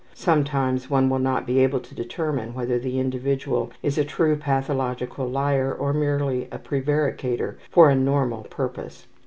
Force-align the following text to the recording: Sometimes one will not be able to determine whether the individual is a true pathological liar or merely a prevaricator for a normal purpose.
Sometimes 0.15 0.89
one 0.89 1.11
will 1.11 1.19
not 1.19 1.45
be 1.45 1.59
able 1.59 1.79
to 1.79 1.93
determine 1.93 2.55
whether 2.55 2.79
the 2.79 2.99
individual 2.99 3.69
is 3.83 3.99
a 3.99 4.03
true 4.03 4.35
pathological 4.35 5.27
liar 5.29 5.71
or 5.71 5.93
merely 5.93 6.47
a 6.51 6.57
prevaricator 6.57 7.59
for 7.69 7.87
a 7.87 7.93
normal 7.95 8.41
purpose. 8.45 9.05